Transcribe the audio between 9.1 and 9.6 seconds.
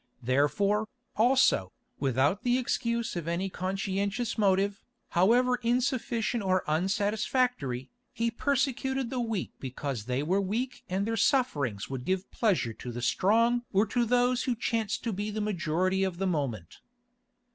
the weak